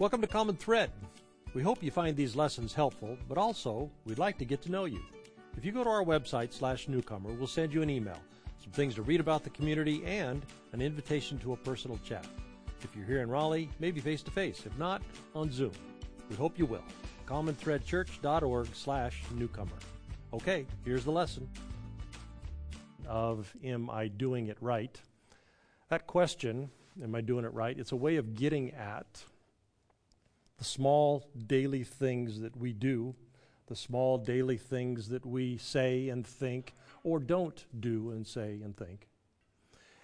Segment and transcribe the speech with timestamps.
[0.00, 0.90] Welcome to Common Thread.
[1.52, 4.86] We hope you find these lessons helpful, but also we'd like to get to know
[4.86, 5.02] you.
[5.58, 8.16] If you go to our website slash newcomer, we'll send you an email,
[8.62, 10.42] some things to read about the community, and
[10.72, 12.24] an invitation to a personal chat.
[12.82, 14.62] If you're here in Raleigh, maybe face to face.
[14.64, 15.02] If not,
[15.34, 15.72] on Zoom.
[16.30, 16.84] We hope you will.
[17.26, 19.76] commonthreadchurch.org slash newcomer.
[20.32, 21.46] Okay, here's the lesson
[23.06, 24.98] of am I doing it right?
[25.90, 26.70] That question,
[27.02, 27.78] am I doing it right?
[27.78, 29.22] It's a way of getting at
[30.60, 33.14] the small daily things that we do,
[33.66, 38.76] the small daily things that we say and think, or don't do and say and
[38.76, 39.08] think.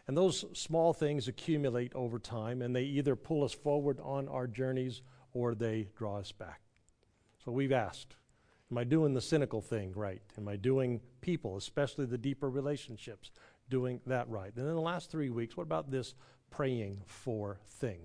[0.06, 4.46] And those small things accumulate over time, and they either pull us forward on our
[4.46, 5.02] journeys
[5.34, 6.62] or they draw us back.
[7.44, 8.16] So we've asked
[8.70, 10.22] Am I doing the cynical thing right?
[10.38, 13.30] Am I doing people, especially the deeper relationships,
[13.68, 14.52] doing that right?
[14.56, 16.14] And in the last three weeks, what about this
[16.50, 18.00] praying for thing?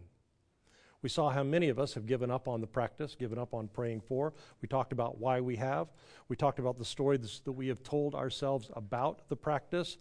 [1.01, 3.67] We saw how many of us have given up on the practice, given up on
[3.67, 4.33] praying for.
[4.61, 5.87] We talked about why we have.
[6.27, 9.97] We talked about the stories that we have told ourselves about the practice.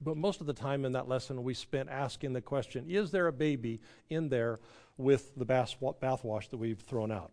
[0.00, 3.26] But most of the time in that lesson, we spent asking the question Is there
[3.26, 4.60] a baby in there
[4.96, 7.32] with the bathwash that we've thrown out?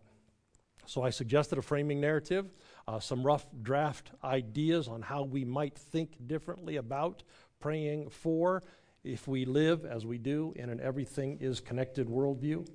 [0.84, 2.52] So I suggested a framing narrative,
[2.88, 7.22] uh, some rough draft ideas on how we might think differently about
[7.60, 8.62] praying for
[9.04, 12.66] if we live as we do in an everything is connected worldview.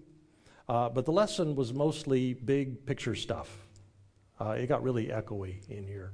[0.70, 3.68] Uh, but the lesson was mostly big picture stuff.
[4.40, 6.12] Uh, it got really echoey in here.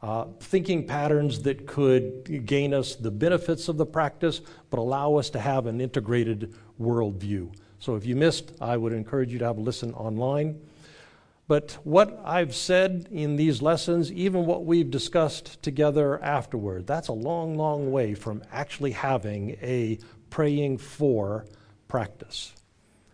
[0.00, 5.28] Uh, thinking patterns that could gain us the benefits of the practice, but allow us
[5.28, 7.52] to have an integrated worldview.
[7.80, 10.60] So if you missed, I would encourage you to have a listen online.
[11.48, 17.12] But what I've said in these lessons, even what we've discussed together afterward, that's a
[17.12, 19.98] long, long way from actually having a
[20.30, 21.46] praying for
[21.88, 22.52] practice.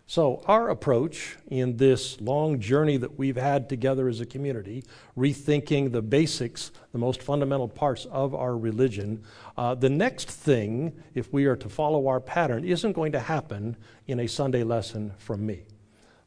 [0.07, 4.83] So, our approach in this long journey that we've had together as a community,
[5.17, 9.23] rethinking the basics, the most fundamental parts of our religion,
[9.57, 13.75] uh, the next thing, if we are to follow our pattern, isn't going to happen
[14.05, 15.63] in a Sunday lesson from me.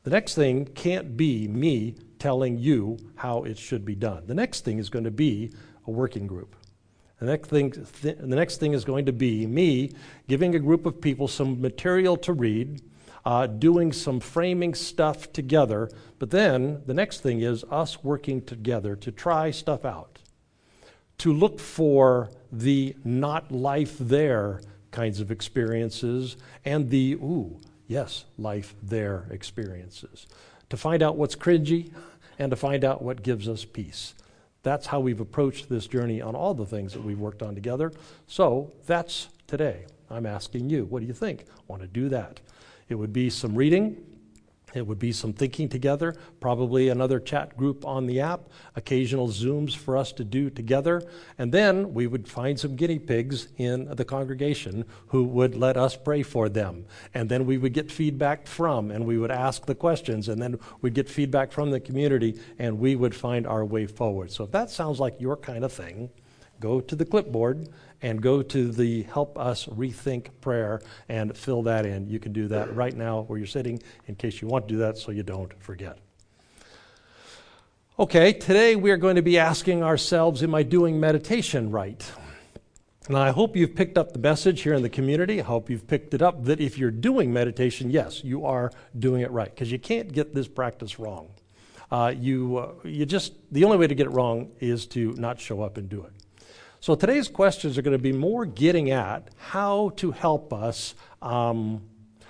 [0.03, 4.27] The next thing can't be me telling you how it should be done.
[4.27, 5.53] The next thing is going to be
[5.87, 6.57] a working group.
[7.21, 9.93] The next, thing, th- the next thing is going to be me
[10.27, 12.83] giving a group of people some material to read
[13.25, 15.91] uh, doing some framing stuff together.
[16.19, 20.19] But then the next thing is us working together to try stuff out,
[21.19, 28.75] to look for the not life there kinds of experiences and the, ooh, yes, life
[28.83, 30.27] there experiences,
[30.71, 31.93] to find out what's cringy
[32.39, 34.15] and to find out what gives us peace.
[34.63, 37.93] That's how we've approached this journey on all the things that we've worked on together.
[38.27, 39.87] So that's today.
[40.11, 41.45] I'm asking you, what do you think?
[41.69, 42.41] Want to do that?
[42.89, 44.05] It would be some reading.
[44.75, 49.75] It would be some thinking together, probably another chat group on the app, occasional Zooms
[49.75, 51.03] for us to do together.
[51.39, 55.97] And then we would find some guinea pigs in the congregation who would let us
[55.97, 56.85] pray for them.
[57.15, 60.59] And then we would get feedback from, and we would ask the questions, and then
[60.83, 64.31] we'd get feedback from the community, and we would find our way forward.
[64.31, 66.11] So if that sounds like your kind of thing,
[66.61, 67.71] go to the clipboard
[68.03, 72.09] and go to the Help Us Rethink prayer and fill that in.
[72.09, 74.79] You can do that right now where you're sitting in case you want to do
[74.79, 75.99] that so you don't forget.
[77.99, 82.09] Okay, today we are going to be asking ourselves Am I doing meditation right?
[83.11, 85.41] Now, I hope you've picked up the message here in the community.
[85.41, 89.23] I hope you've picked it up that if you're doing meditation, yes, you are doing
[89.23, 91.29] it right because you can't get this practice wrong.
[91.91, 95.41] Uh, you, uh, you just, the only way to get it wrong is to not
[95.41, 96.13] show up and do it.
[96.81, 100.95] So today's questions are going to be more getting at how to help us.
[101.21, 101.83] Um,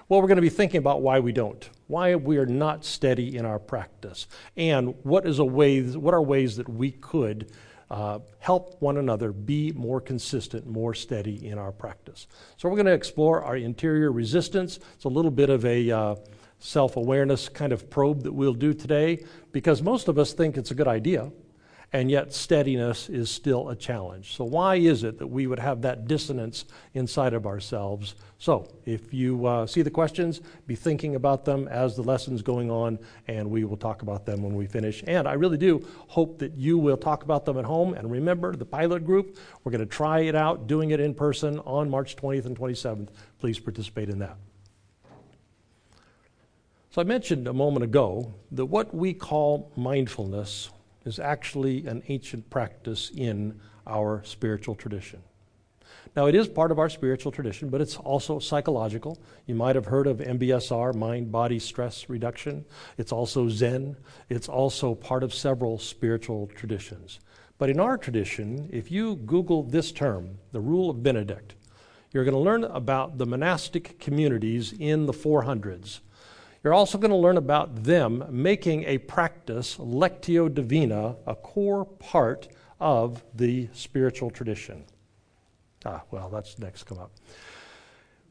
[0.08, 3.36] well, we're going to be thinking about why we don't, why we are not steady
[3.36, 4.26] in our practice,
[4.56, 7.52] and what is a way, what are ways that we could
[7.90, 12.26] uh, help one another be more consistent, more steady in our practice.
[12.56, 14.78] So we're going to explore our interior resistance.
[14.94, 16.14] It's a little bit of a uh,
[16.58, 20.70] self awareness kind of probe that we'll do today because most of us think it's
[20.70, 21.30] a good idea
[21.92, 24.34] and yet steadiness is still a challenge.
[24.36, 28.14] So, why is it that we would have that dissonance inside of ourselves?
[28.36, 32.70] So, if you uh, see the questions, be thinking about them as the lesson's going
[32.70, 35.02] on, and we will talk about them when we finish.
[35.06, 37.94] And I really do hope that you will talk about them at home.
[37.94, 41.58] And remember, the pilot group, we're going to try it out, doing it in person
[41.60, 43.08] on March 20th and 27th.
[43.40, 44.36] Please participate in that.
[46.90, 50.68] So, I mentioned a moment ago that what we call mindfulness
[51.08, 55.22] is actually an ancient practice in our spiritual tradition.
[56.14, 59.18] Now, it is part of our spiritual tradition, but it's also psychological.
[59.46, 62.64] You might have heard of MBSR, mind body stress reduction.
[62.98, 63.96] It's also Zen.
[64.28, 67.20] It's also part of several spiritual traditions.
[67.56, 71.54] But in our tradition, if you Google this term, the Rule of Benedict,
[72.12, 76.00] you're going to learn about the monastic communities in the 400s.
[76.62, 82.48] You're also going to learn about them making a practice, Lectio Divina, a core part
[82.80, 84.84] of the spiritual tradition.
[85.84, 87.12] Ah, well, that's next come up.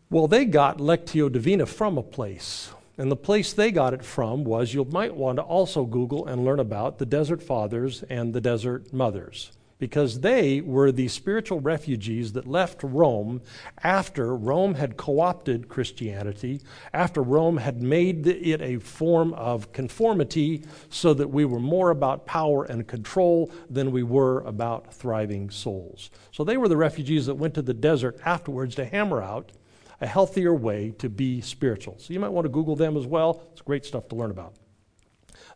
[0.09, 2.71] Well, they got Lectio Divina from a place.
[2.97, 6.43] And the place they got it from was you might want to also Google and
[6.43, 12.33] learn about the Desert Fathers and the Desert Mothers because they were the spiritual refugees
[12.33, 13.41] that left Rome
[13.83, 16.61] after Rome had co opted Christianity,
[16.93, 22.25] after Rome had made it a form of conformity so that we were more about
[22.25, 26.09] power and control than we were about thriving souls.
[26.31, 29.51] So they were the refugees that went to the desert afterwards to hammer out
[29.99, 31.95] a healthier way to be spiritual.
[31.97, 33.43] So you might want to Google them as well.
[33.51, 34.53] It's great stuff to learn about.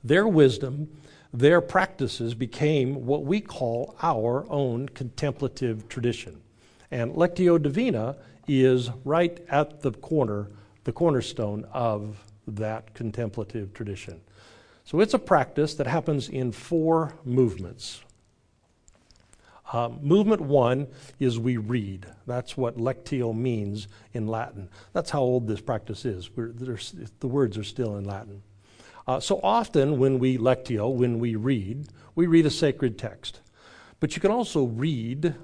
[0.03, 0.89] Their wisdom
[1.33, 6.42] their practices became what we call our own contemplative tradition.
[6.89, 8.18] And Lectio Divina
[8.48, 10.50] is right at the corner,
[10.83, 14.19] the cornerstone of that contemplative tradition.
[14.83, 18.01] So it's a practice that happens in four movements.
[19.72, 20.88] Uh, movement one
[21.18, 22.06] is we read.
[22.27, 24.68] That's what lectio means in Latin.
[24.92, 26.30] That's how old this practice is.
[26.36, 28.42] the words are still in Latin.
[29.12, 31.86] Uh, so often when we lectio, when we read,
[32.16, 33.42] we read a sacred text.
[34.00, 35.36] But you can also read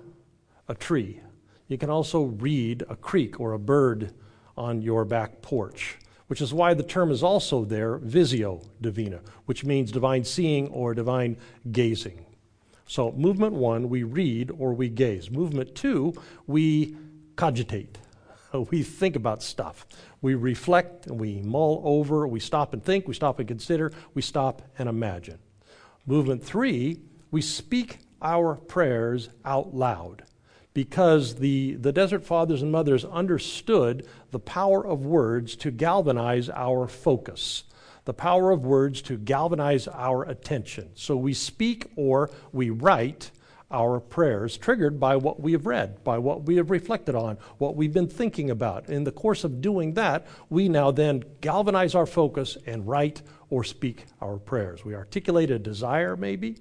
[0.70, 1.20] a tree.
[1.68, 4.14] You can also read a creek or a bird
[4.56, 5.98] on your back porch,
[6.28, 10.94] which is why the term is also there, visio divina, which means divine seeing or
[10.94, 11.36] divine
[11.70, 12.26] gazing.
[12.86, 15.30] So, movement one, we read or we gaze.
[15.30, 16.14] Movement two,
[16.46, 16.96] we
[17.36, 17.98] cogitate.
[18.72, 19.86] We think about stuff.
[20.22, 22.28] We reflect and we mull over.
[22.28, 23.08] We stop and think.
[23.08, 23.92] We stop and consider.
[24.14, 25.40] We stop and imagine.
[26.06, 27.02] Movement three,
[27.32, 30.24] we speak our prayers out loud
[30.74, 36.88] because the, the Desert Fathers and Mothers understood the power of words to galvanize our
[36.88, 37.64] focus,
[38.06, 40.90] the power of words to galvanize our attention.
[40.94, 43.32] So we speak or we write
[43.70, 47.76] our prayers, triggered by what we have read, by what we have reflected on, what
[47.76, 48.90] we've been thinking about.
[48.90, 53.64] In the course of doing that, we now then galvanize our focus and write or
[53.64, 54.86] speak our prayers.
[54.86, 56.60] We articulate a desire, maybe,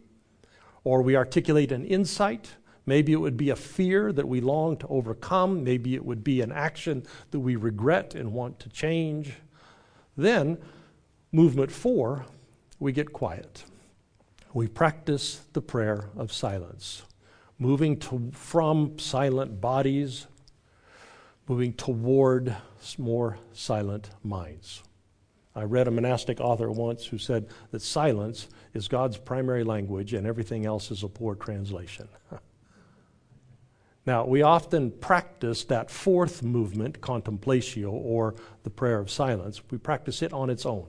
[0.82, 2.50] or we articulate an insight.
[2.86, 5.62] Maybe it would be a fear that we long to overcome.
[5.62, 9.34] Maybe it would be an action that we regret and want to change.
[10.16, 10.58] Then,
[11.30, 12.26] movement four,
[12.80, 13.64] we get quiet
[14.56, 17.02] we practice the prayer of silence,
[17.58, 20.26] moving to, from silent bodies,
[21.46, 22.56] moving toward
[22.96, 24.82] more silent minds.
[25.54, 30.26] I read a monastic author once who said that silence is God's primary language and
[30.26, 32.08] everything else is a poor translation.
[34.06, 40.22] now, we often practice that fourth movement, contemplatio, or the prayer of silence, we practice
[40.22, 40.86] it on its own.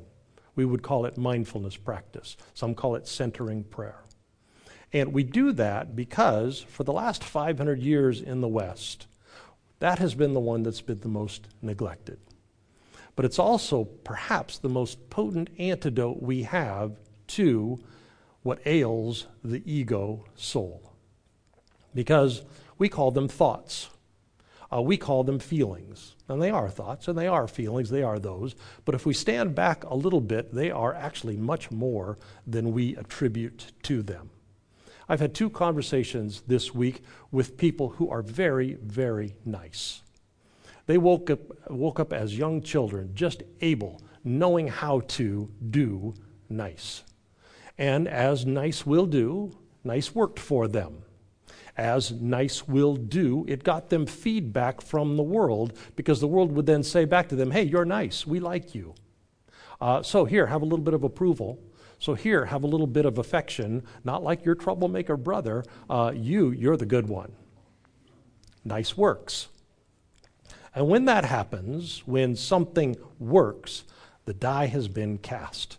[0.57, 2.36] We would call it mindfulness practice.
[2.54, 4.04] Some call it centering prayer.
[4.92, 9.07] And we do that because for the last 500 years in the West,
[9.80, 12.19] that has been the one that's been the most neglected.
[13.15, 16.97] But it's also perhaps the most potent antidote we have
[17.28, 17.80] to
[18.42, 20.94] what ails the ego soul.
[21.94, 22.44] Because
[22.78, 23.90] we call them thoughts.
[24.71, 26.16] Uh, we call them feelings.
[26.28, 28.56] And they are thoughts and they are feelings, they are those.
[28.86, 32.95] But if we stand back a little bit, they are actually much more than we
[32.95, 34.30] attribute to them.
[35.09, 40.02] I've had two conversations this week with people who are very, very nice.
[40.86, 46.14] They woke up, woke up as young children, just able, knowing how to do
[46.50, 47.04] nice.
[47.78, 51.04] And as nice will do, nice worked for them
[51.78, 56.66] as nice will do, it got them feedback from the world because the world would
[56.66, 58.96] then say back to them, hey, you're nice, we like you.
[59.80, 61.60] Uh, so here, have a little bit of approval.
[62.00, 65.64] So here, have a little bit of affection, not like your troublemaker brother.
[65.90, 67.31] Uh, you, you're the good one.
[68.66, 69.48] Nice works.
[70.74, 73.84] And when that happens, when something works,
[74.26, 75.78] the die has been cast.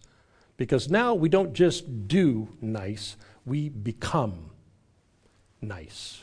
[0.56, 4.50] Because now we don't just do nice, we become
[5.60, 6.22] nice.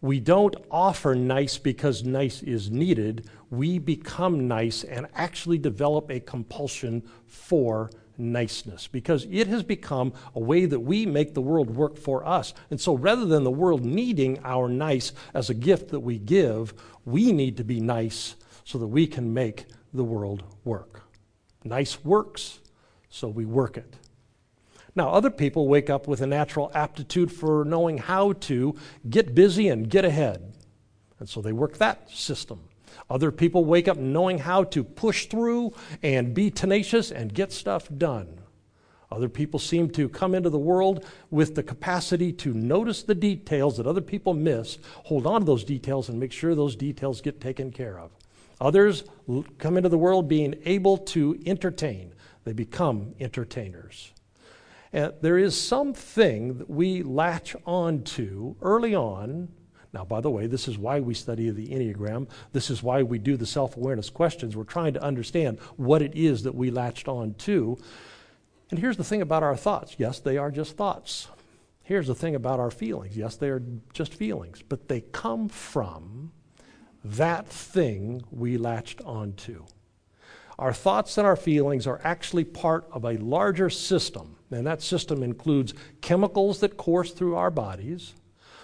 [0.00, 3.28] We don't offer nice because nice is needed.
[3.50, 10.40] We become nice and actually develop a compulsion for niceness because it has become a
[10.40, 12.52] way that we make the world work for us.
[12.70, 16.74] And so rather than the world needing our nice as a gift that we give,
[17.04, 18.34] we need to be nice
[18.64, 21.02] so that we can make the world work.
[21.64, 22.60] Nice works,
[23.08, 23.96] so we work it.
[24.94, 28.76] Now, other people wake up with a natural aptitude for knowing how to
[29.08, 30.52] get busy and get ahead.
[31.18, 32.68] And so they work that system.
[33.08, 35.72] Other people wake up knowing how to push through
[36.02, 38.40] and be tenacious and get stuff done.
[39.10, 43.76] Other people seem to come into the world with the capacity to notice the details
[43.76, 47.40] that other people miss, hold on to those details, and make sure those details get
[47.40, 48.10] taken care of.
[48.60, 49.04] Others
[49.58, 54.12] come into the world being able to entertain, they become entertainers.
[54.92, 59.48] And there is something that we latch on to early on
[59.92, 62.28] now, by the way, this is why we study the Enneagram.
[62.52, 64.56] This is why we do the self awareness questions.
[64.56, 67.78] We're trying to understand what it is that we latched on to.
[68.70, 71.28] And here's the thing about our thoughts yes, they are just thoughts.
[71.82, 76.32] Here's the thing about our feelings yes, they are just feelings, but they come from
[77.04, 79.66] that thing we latched on to.
[80.58, 85.22] Our thoughts and our feelings are actually part of a larger system, and that system
[85.22, 88.14] includes chemicals that course through our bodies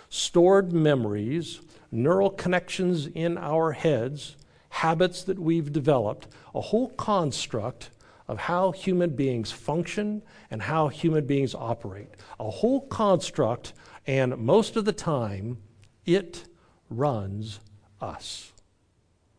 [0.08, 4.36] stored memories, neural connections in our heads,
[4.70, 7.90] habits that we've developed, a whole construct
[8.26, 12.10] of how human beings function and how human beings operate.
[12.38, 13.72] A whole construct,
[14.06, 15.58] and most of the time,
[16.04, 16.44] it
[16.90, 17.60] runs
[18.00, 18.52] us.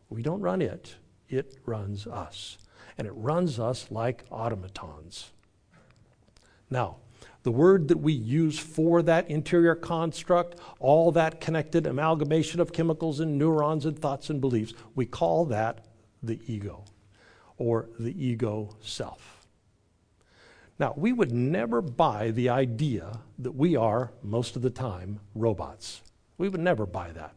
[0.09, 0.95] We don't run it,
[1.29, 2.57] it runs us.
[2.97, 5.31] And it runs us like automatons.
[6.69, 6.97] Now,
[7.43, 13.19] the word that we use for that interior construct, all that connected amalgamation of chemicals
[13.19, 15.85] and neurons and thoughts and beliefs, we call that
[16.21, 16.83] the ego
[17.57, 19.47] or the ego self.
[20.77, 26.01] Now, we would never buy the idea that we are, most of the time, robots.
[26.37, 27.35] We would never buy that.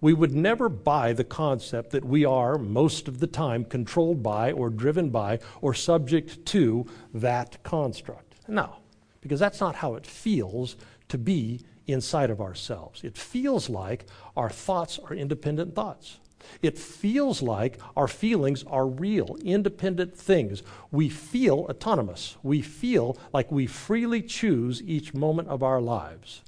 [0.00, 4.52] We would never buy the concept that we are, most of the time, controlled by
[4.52, 8.27] or driven by or subject to that construct.
[8.48, 8.78] No
[9.20, 10.76] because that's not how it feels
[11.08, 13.02] to be inside of ourselves.
[13.02, 16.18] It feels like our thoughts are independent thoughts.
[16.62, 20.62] It feels like our feelings are real, independent things.
[20.90, 22.36] We feel autonomous.
[22.42, 26.42] We feel like we freely choose each moment of our lives.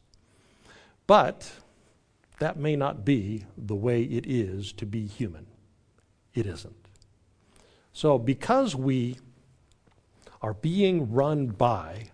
[1.06, 1.50] But
[2.38, 5.46] that may not be the way it is to be human.
[6.34, 6.76] It isn't.
[7.92, 9.18] So, because we
[10.40, 12.10] are being run by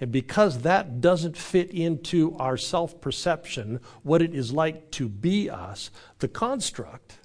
[0.00, 5.50] and because that doesn't fit into our self perception, what it is like to be
[5.50, 7.18] us, the construct,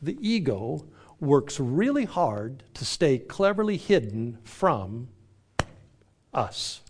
[0.00, 0.86] the ego,
[1.20, 5.08] works really hard to stay cleverly hidden from
[6.32, 6.80] us.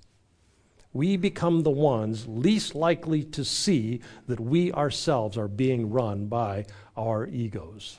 [0.93, 6.67] We become the ones least likely to see that we ourselves are being run by
[6.97, 7.99] our egos.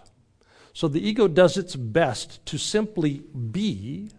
[0.74, 4.10] So the ego does its best to simply be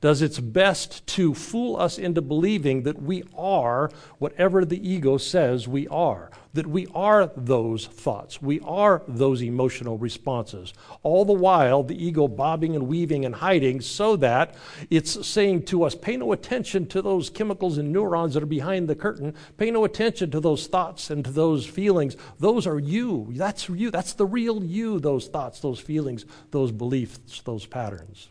[0.00, 5.68] does its best to fool us into believing that we are whatever the ego says
[5.68, 10.72] we are, that we are those thoughts, we are those emotional responses.
[11.02, 14.54] All the while, the ego bobbing and weaving and hiding so that
[14.88, 18.88] it's saying to us, pay no attention to those chemicals and neurons that are behind
[18.88, 22.16] the curtain, pay no attention to those thoughts and to those feelings.
[22.38, 23.28] Those are you.
[23.32, 23.90] That's you.
[23.90, 28.28] That's the real you, those thoughts, those feelings, those beliefs, those patterns.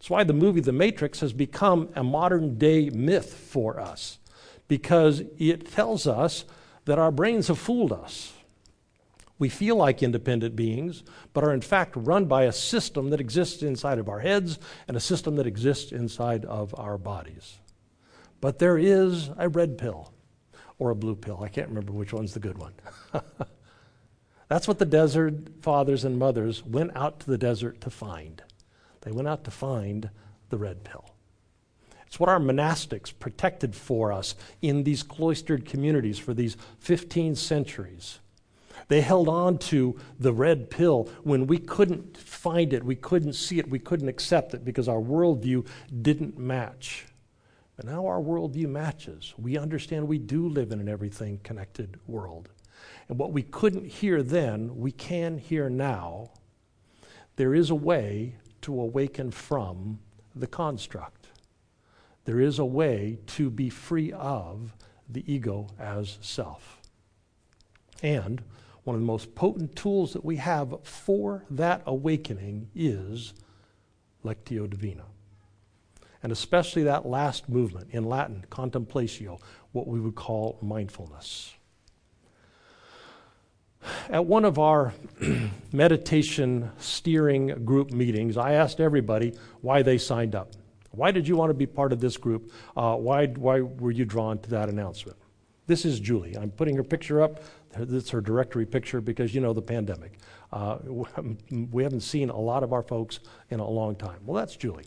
[0.00, 4.18] That's why the movie The Matrix has become a modern day myth for us,
[4.66, 6.46] because it tells us
[6.86, 8.32] that our brains have fooled us.
[9.38, 11.02] We feel like independent beings,
[11.34, 14.96] but are in fact run by a system that exists inside of our heads and
[14.96, 17.58] a system that exists inside of our bodies.
[18.40, 20.14] But there is a red pill
[20.78, 21.42] or a blue pill.
[21.42, 22.72] I can't remember which one's the good one.
[24.48, 28.42] That's what the desert fathers and mothers went out to the desert to find.
[29.02, 30.10] They went out to find
[30.48, 31.10] the red pill.
[32.06, 38.18] It's what our monastics protected for us in these cloistered communities for these 15 centuries.
[38.88, 43.60] They held on to the red pill when we couldn't find it, we couldn't see
[43.60, 45.66] it, we couldn't accept it because our worldview
[46.02, 47.06] didn't match.
[47.76, 49.32] But now our worldview matches.
[49.38, 52.48] We understand we do live in an everything connected world.
[53.08, 56.30] And what we couldn't hear then, we can hear now.
[57.36, 59.98] There is a way to awaken from
[60.34, 61.28] the construct.
[62.24, 64.74] There is a way to be free of
[65.08, 66.80] the ego as self.
[68.02, 68.42] And
[68.84, 73.34] one of the most potent tools that we have for that awakening is
[74.24, 75.04] Lectio Divina.
[76.22, 79.40] And especially that last movement in Latin, contemplatio,
[79.72, 81.54] what we would call mindfulness.
[84.08, 84.92] At one of our
[85.72, 90.52] meditation steering group meetings, I asked everybody why they signed up.
[90.90, 92.52] Why did you want to be part of this group?
[92.76, 95.16] Uh, why, why were you drawn to that announcement?
[95.66, 96.36] This is Julie.
[96.36, 97.42] I'm putting her picture up.
[97.76, 100.18] This is her directory picture because you know the pandemic.
[100.52, 100.78] Uh,
[101.50, 103.20] we haven't seen a lot of our folks
[103.50, 104.18] in a long time.
[104.26, 104.86] Well, that's Julie.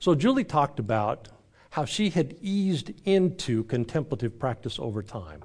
[0.00, 1.28] So, Julie talked about
[1.70, 5.42] how she had eased into contemplative practice over time.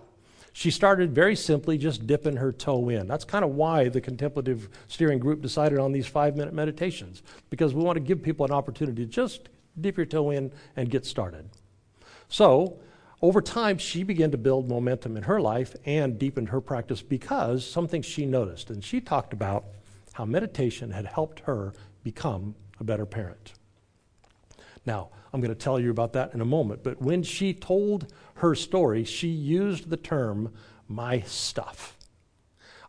[0.60, 3.08] She started very simply just dipping her toe in.
[3.08, 7.74] That's kind of why the contemplative steering group decided on these five minute meditations, because
[7.74, 9.48] we want to give people an opportunity to just
[9.80, 11.50] dip your toe in and get started.
[12.28, 12.78] So,
[13.22, 17.66] over time, she began to build momentum in her life and deepened her practice because
[17.66, 18.70] something she noticed.
[18.70, 19.64] And she talked about
[20.12, 21.72] how meditation had helped her
[22.04, 23.54] become a better parent.
[24.86, 28.12] Now, I'm going to tell you about that in a moment, but when she told
[28.36, 30.54] her story, she used the term
[30.88, 31.98] my stuff.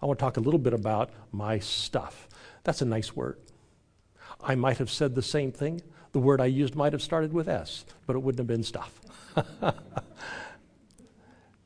[0.02, 2.28] I want to talk a little bit about my stuff.
[2.64, 3.38] That's a nice word.
[4.42, 5.82] I might have said the same thing.
[6.12, 9.00] The word I used might have started with S, but it wouldn't have been stuff.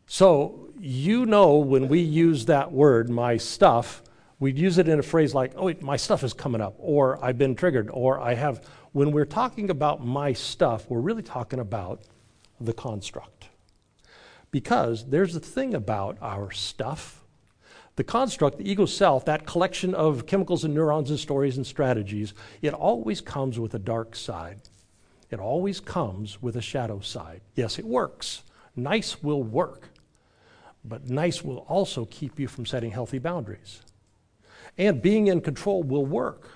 [0.07, 4.03] so, you know, when we use that word, my stuff,
[4.41, 7.25] we'd use it in a phrase like, oh, wait, my stuff is coming up, or
[7.25, 8.67] I've been triggered, or I have.
[8.95, 12.03] When we're talking about my stuff, we're really talking about
[12.61, 13.49] the construct.
[14.53, 17.25] Because there's a thing about our stuff.
[17.97, 22.35] The construct, the ego self, that collection of chemicals and neurons and stories and strategies,
[22.63, 24.61] it always comes with a dark side.
[25.29, 27.41] It always comes with a shadow side.
[27.57, 28.45] Yes, it works.
[28.77, 29.89] Nice will work,
[30.85, 33.83] but nice will also keep you from setting healthy boundaries.
[34.79, 36.49] And being in control will work,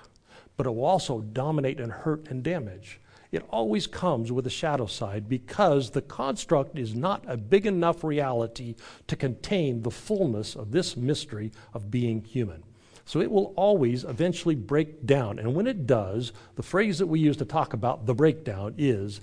[0.59, 2.99] but it will also dominate and hurt and damage
[3.31, 8.03] it always comes with a shadow side because the construct is not a big enough
[8.03, 8.75] reality
[9.07, 12.63] to contain the fullness of this mystery of being human.
[13.05, 15.37] So it will always eventually break down.
[15.39, 19.21] And when it does, the phrase that we use to talk about the breakdown is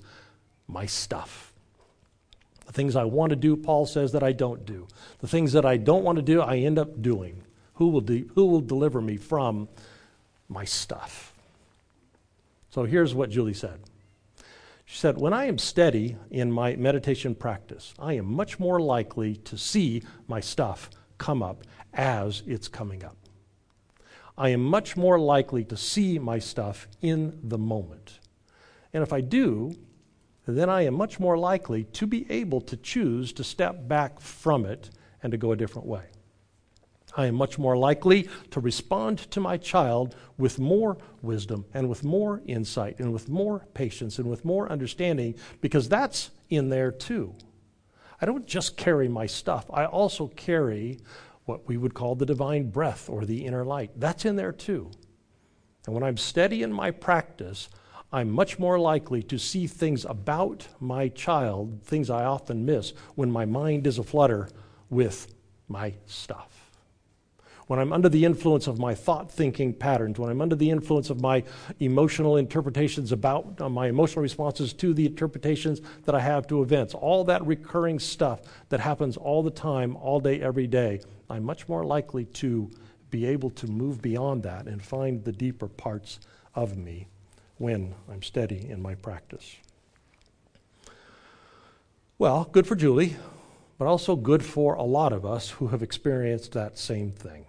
[0.68, 1.52] my stuff.
[2.66, 4.86] The things I want to do, Paul says that I don't do.
[5.18, 7.42] The things that I don't want to do, I end up doing.
[7.74, 9.68] Who will, de- who will deliver me from
[10.48, 11.34] my stuff?
[12.70, 13.80] So here's what Julie said.
[14.84, 19.36] She said, When I am steady in my meditation practice, I am much more likely
[19.36, 23.16] to see my stuff come up as it's coming up.
[24.38, 28.20] I am much more likely to see my stuff in the moment.
[28.92, 29.74] And if I do,
[30.46, 34.64] then I am much more likely to be able to choose to step back from
[34.64, 34.90] it
[35.22, 36.04] and to go a different way.
[37.16, 42.04] I am much more likely to respond to my child with more wisdom and with
[42.04, 47.34] more insight and with more patience and with more understanding because that's in there too.
[48.20, 51.00] I don't just carry my stuff, I also carry
[51.46, 53.92] what we would call the divine breath or the inner light.
[53.96, 54.90] That's in there too.
[55.86, 57.68] And when I'm steady in my practice,
[58.12, 63.30] I'm much more likely to see things about my child, things I often miss, when
[63.30, 64.48] my mind is aflutter
[64.90, 65.32] with
[65.68, 66.65] my stuff
[67.66, 71.10] when I'm under the influence of my thought thinking patterns, when I'm under the influence
[71.10, 71.42] of my
[71.80, 76.94] emotional interpretations about uh, my emotional responses to the interpretations that I have to events,
[76.94, 81.68] all that recurring stuff that happens all the time, all day, every day, I'm much
[81.68, 82.70] more likely to
[83.10, 86.20] be able to move beyond that and find the deeper parts
[86.54, 87.08] of me
[87.58, 89.56] when I'm steady in my practice.
[92.18, 93.16] Well, good for Julie,
[93.76, 97.44] but also good for a lot of us who have experienced that same thing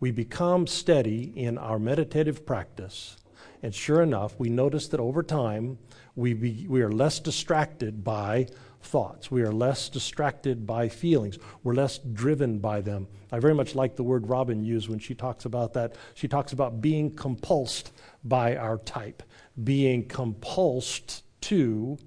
[0.00, 3.16] we become steady in our meditative practice.
[3.62, 5.78] And sure enough, we notice that over time,
[6.16, 8.48] we, be, we are less distracted by
[8.82, 9.30] thoughts.
[9.30, 11.38] We are less distracted by feelings.
[11.62, 13.06] We're less driven by them.
[13.30, 15.96] I very much like the word Robin used when she talks about that.
[16.14, 17.90] She talks about being compulsed
[18.24, 19.22] by our type,
[19.62, 21.98] being compulsed to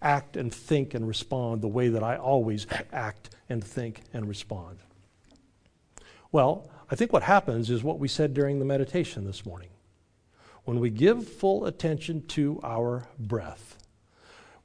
[0.00, 4.78] act and think and respond the way that I always act and think and respond.
[6.32, 9.68] Well, I think what happens is what we said during the meditation this morning.
[10.64, 13.76] When we give full attention to our breath,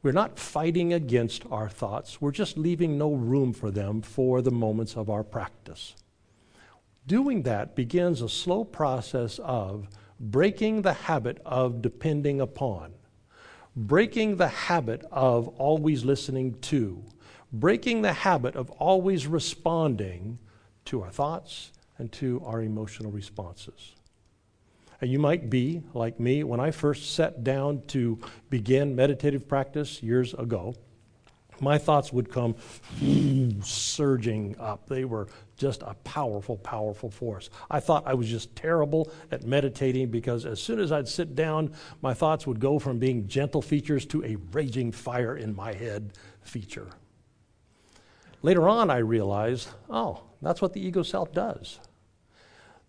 [0.02, 4.52] we're not fighting against our thoughts, we're just leaving no room for them for the
[4.52, 5.94] moments of our practice.
[7.06, 12.94] Doing that begins a slow process of breaking the habit of depending upon,
[13.76, 17.04] breaking the habit of always listening to,
[17.52, 20.40] breaking the habit of always responding
[20.88, 23.96] to our thoughts and to our emotional responses.
[25.02, 28.20] And you might be like me when I first sat down to
[28.50, 30.76] begin meditative practice years ago.
[31.60, 32.56] My thoughts would come
[33.64, 34.88] surging up.
[34.88, 37.50] They were just a powerful, powerful force.
[37.70, 41.74] I thought I was just terrible at meditating because as soon as I'd sit down,
[42.02, 46.14] my thoughts would go from being gentle features to a raging fire in my head
[46.42, 46.90] feature.
[48.42, 51.80] Later on, I realized oh, that's what the ego self does.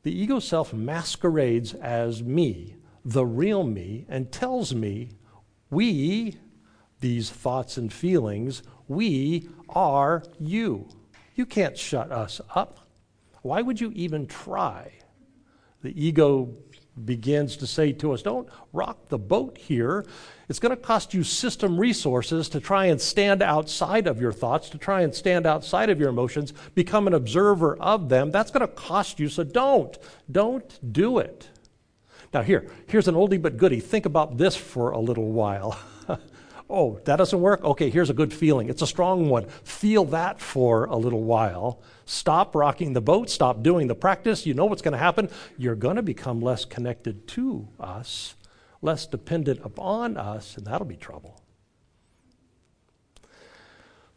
[0.03, 5.11] The ego self masquerades as me, the real me, and tells me
[5.71, 6.37] we,
[7.01, 10.89] these thoughts and feelings, we are you.
[11.35, 12.81] You can't shut us up.
[13.43, 14.93] Why would you even try?
[15.83, 16.55] The ego
[17.05, 20.05] begins to say to us, Don't rock the boat here.
[20.49, 24.71] It's going to cost you system resources to try and stand outside of your thoughts,
[24.71, 28.31] to try and stand outside of your emotions, become an observer of them.
[28.31, 29.97] That's going to cost you, so don't.
[30.31, 31.49] Don't do it.
[32.33, 33.81] Now, here, here's an oldie but goodie.
[33.81, 35.79] Think about this for a little while.
[36.71, 37.65] oh, that doesn't work?
[37.65, 38.69] Okay, here's a good feeling.
[38.69, 39.47] It's a strong one.
[39.65, 41.81] Feel that for a little while.
[42.05, 44.47] Stop rocking the boat, stop doing the practice.
[44.47, 45.29] You know what's going to happen.
[45.57, 48.35] You're going to become less connected to us,
[48.83, 51.41] less dependent upon us, and that'll be trouble.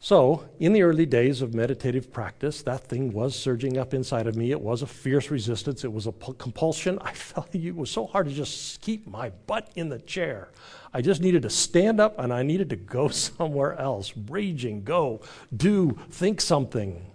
[0.04, 4.36] So, in the early days of meditative practice, that thing was surging up inside of
[4.36, 4.50] me.
[4.50, 5.84] It was a fierce resistance.
[5.84, 6.98] It was a compulsion.
[7.02, 10.50] I felt it was so hard to just keep my butt in the chair.
[10.92, 15.22] I just needed to stand up and I needed to go somewhere else, raging, go,
[15.56, 17.06] do, think something.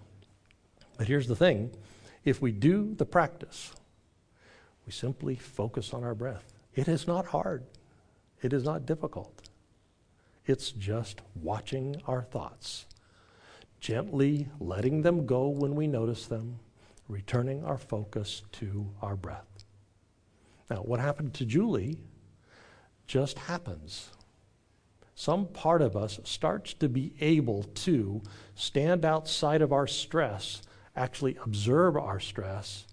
[0.97, 1.71] But here's the thing
[2.23, 3.73] if we do the practice,
[4.85, 6.53] we simply focus on our breath.
[6.73, 7.65] It is not hard,
[8.41, 9.36] it is not difficult.
[10.47, 12.85] It's just watching our thoughts,
[13.81, 16.59] gently letting them go when we notice them,
[17.09, 19.65] returning our focus to our breath.
[20.69, 21.99] Now, what happened to Julie
[23.07, 24.11] just happens.
[25.15, 28.21] Some part of us starts to be able to
[28.55, 30.61] stand outside of our stress,
[30.95, 32.87] actually observe our stress,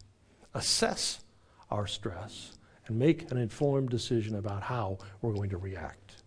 [0.55, 1.23] assess
[1.71, 6.24] our stress, and make an informed decision about how we're going to react.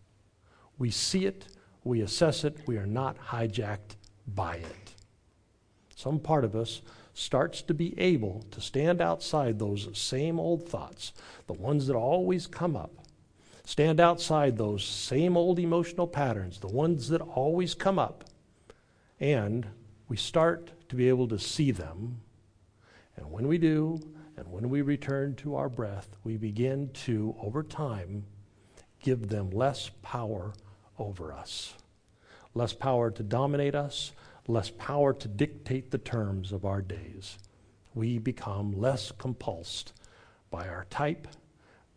[0.78, 1.48] We see it,
[1.84, 3.96] we assess it, we are not hijacked
[4.28, 4.94] by it.
[5.96, 6.82] Some part of us
[7.14, 11.14] starts to be able to stand outside those same old thoughts,
[11.48, 12.92] the ones that always come up.
[13.66, 18.24] Stand outside those same old emotional patterns, the ones that always come up.
[19.20, 19.66] And
[20.08, 22.22] we start to be able to see them.
[23.16, 24.00] And when we do,
[24.38, 28.24] and when we return to our breath, we begin to, over time,
[29.02, 30.54] give them less power
[31.00, 31.74] over us.
[32.54, 34.12] Less power to dominate us,
[34.48, 37.38] less power to dictate the terms of our days.
[37.94, 39.94] We become less compulsed
[40.50, 41.28] by our type,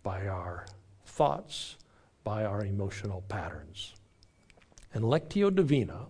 [0.02, 0.66] by our
[1.04, 1.76] thoughts,
[2.24, 3.94] by our emotional patterns.
[4.92, 6.06] And Lectio Divina,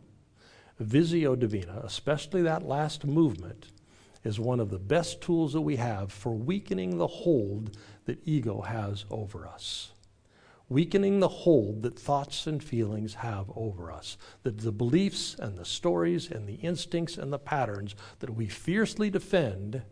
[0.79, 3.67] Visio Divina, especially that last movement,
[4.25, 7.77] is one of the best tools that we have for weakening the hold
[8.07, 9.93] that ego has over us
[10.71, 14.17] weakening the hold that thoughts and feelings have over us.
[14.45, 19.11] That the beliefs and the stories and the instincts and the patterns that we fiercely
[19.11, 19.83] defend,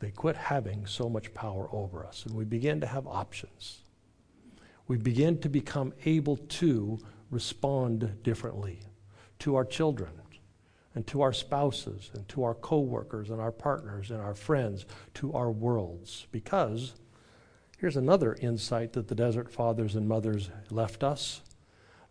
[0.00, 2.26] they quit having so much power over us.
[2.26, 3.78] And we begin to have options.
[4.88, 6.98] We begin to become able to
[7.30, 8.80] respond differently
[9.38, 10.10] to our children
[10.94, 14.84] and to our spouses and to our coworkers and our partners and our friends,
[15.14, 16.94] to our worlds, because
[17.82, 21.40] Here's another insight that the Desert Fathers and Mothers left us.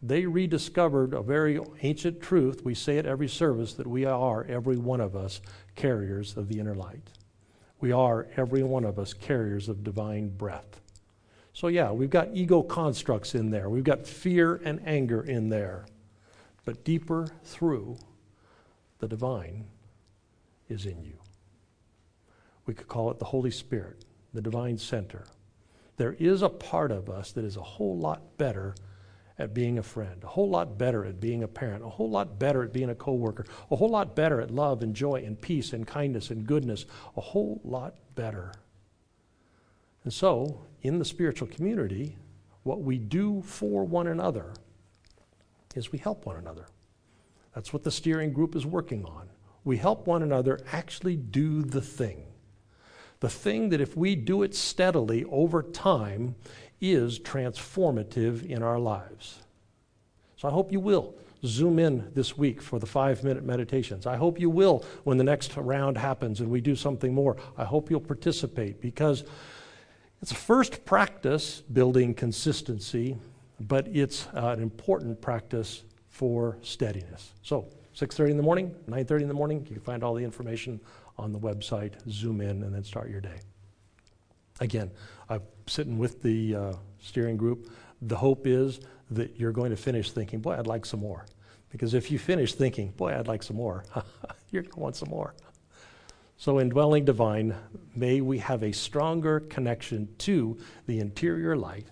[0.04, 2.66] They rediscovered a very ancient truth.
[2.66, 5.40] We say at every service that we are, every one of us,
[5.76, 7.12] carriers of the inner light.
[7.80, 10.82] We are, every one of us, carriers of divine breath.
[11.54, 15.86] So, yeah, we've got ego constructs in there, we've got fear and anger in there.
[16.66, 17.98] But deeper through,
[19.00, 19.68] the divine
[20.68, 21.18] is in you.
[22.66, 24.04] We could call it the Holy Spirit,
[24.34, 25.24] the divine center
[25.98, 28.76] there is a part of us that is a whole lot better
[29.38, 32.38] at being a friend, a whole lot better at being a parent, a whole lot
[32.38, 35.74] better at being a coworker, a whole lot better at love and joy and peace
[35.74, 36.86] and kindness and goodness,
[37.18, 38.54] a whole lot better.
[40.04, 42.18] And so, in the spiritual community,
[42.64, 44.54] what we do for one another
[45.76, 46.68] is we help one another.
[47.56, 49.30] That's what the steering group is working on.
[49.64, 52.24] We help one another actually do the thing
[53.22, 56.36] the thing that if we do it steadily over time
[56.82, 59.40] is transformative in our lives.
[60.36, 61.14] So I hope you will
[61.46, 64.06] zoom in this week for the five minute meditations.
[64.06, 67.38] I hope you will when the next round happens and we do something more.
[67.58, 69.24] I hope you'll participate because
[70.22, 73.18] it's a first practice building consistency,
[73.60, 77.32] but it's uh, an important practice for steadiness.
[77.44, 80.80] So, 6:30 in the morning, 9:30 in the morning, you can find all the information
[81.18, 81.94] on the website.
[82.10, 83.40] Zoom in and then start your day.
[84.60, 84.92] Again,
[85.30, 87.72] I'm sitting with the uh, steering group.
[88.02, 88.80] The hope is
[89.12, 91.26] that you're going to finish thinking, boy, I'd like some more.
[91.70, 93.84] Because if you finish thinking, boy, I'd like some more,
[94.52, 95.34] you're going to want some more.
[96.38, 97.56] So, indwelling divine,
[97.96, 101.86] may we have a stronger connection to the interior light,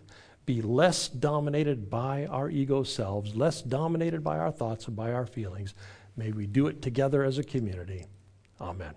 [0.45, 5.27] be less dominated by our ego selves, less dominated by our thoughts and by our
[5.27, 5.75] feelings.
[6.17, 8.05] May we do it together as a community.
[8.60, 8.95] Amen.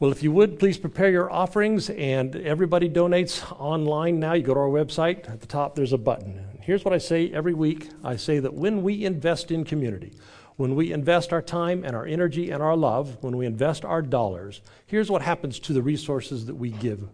[0.00, 4.32] Well, if you would, please prepare your offerings, and everybody donates online now.
[4.32, 6.42] You go to our website, at the top, there's a button.
[6.62, 10.14] Here's what I say every week I say that when we invest in community,
[10.56, 14.00] when we invest our time and our energy and our love, when we invest our
[14.00, 17.06] dollars, here's what happens to the resources that we give.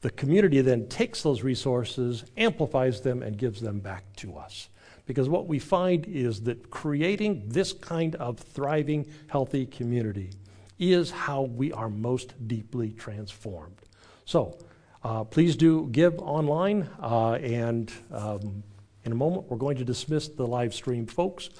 [0.00, 4.68] The community then takes those resources, amplifies them, and gives them back to us.
[5.06, 10.30] Because what we find is that creating this kind of thriving, healthy community
[10.78, 13.76] is how we are most deeply transformed.
[14.24, 14.58] So,
[15.04, 18.62] uh, please do give online, uh, and um,
[19.04, 21.50] in a moment we're going to dismiss the live stream folks.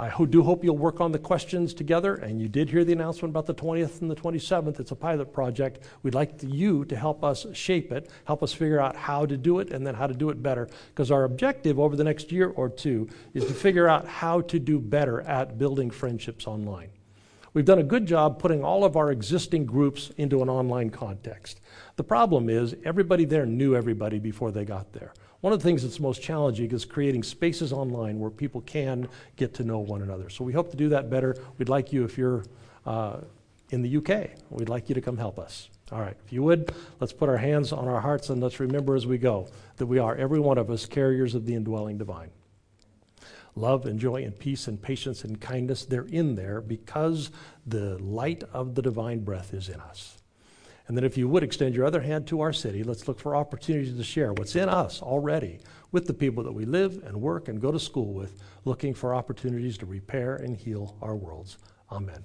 [0.00, 3.32] I do hope you'll work on the questions together, and you did hear the announcement
[3.32, 4.78] about the 20th and the 27th.
[4.78, 5.82] It's a pilot project.
[6.04, 9.58] We'd like you to help us shape it, help us figure out how to do
[9.58, 10.68] it, and then how to do it better.
[10.90, 14.60] Because our objective over the next year or two is to figure out how to
[14.60, 16.90] do better at building friendships online.
[17.54, 21.60] We've done a good job putting all of our existing groups into an online context.
[21.96, 25.14] The problem is, everybody there knew everybody before they got there.
[25.40, 29.54] One of the things that's most challenging is creating spaces online where people can get
[29.54, 30.28] to know one another.
[30.30, 31.36] So we hope to do that better.
[31.58, 32.44] We'd like you, if you're
[32.84, 33.18] uh,
[33.70, 35.70] in the UK, we'd like you to come help us.
[35.90, 38.94] All right, if you would, let's put our hands on our hearts and let's remember
[38.94, 42.30] as we go that we are, every one of us, carriers of the indwelling divine
[43.58, 47.30] love and joy and peace and patience and kindness, they're in there because
[47.66, 50.18] the light of the divine breath is in us.
[50.86, 53.36] And then, if you would extend your other hand to our city, let's look for
[53.36, 55.60] opportunities to share what's in us already
[55.92, 59.14] with the people that we live and work and go to school with, looking for
[59.14, 61.58] opportunities to repair and heal our worlds.
[61.92, 62.24] Amen.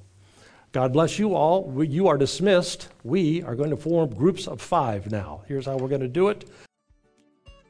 [0.72, 1.84] God bless you all.
[1.84, 2.88] You are dismissed.
[3.04, 5.44] We are going to form groups of five now.
[5.48, 6.50] Here's how we're going to do it.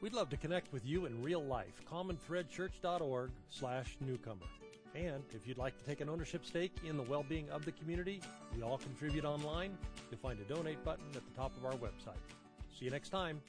[0.04, 1.80] We'd love to connect with you in real life.
[1.90, 4.44] CommonThreadChurch.org slash newcomer.
[4.94, 8.20] And if you'd like to take an ownership stake in the well-being of the community,
[8.54, 9.78] we all contribute online.
[10.10, 12.20] You'll find a donate button at the top of our website.
[12.78, 13.40] See you next time.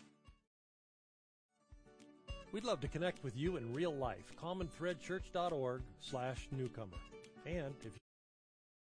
[2.54, 4.32] We'd love to connect with you in real life.
[4.42, 6.96] CommonThreadChurch.org slash newcomer.
[7.46, 7.98] And if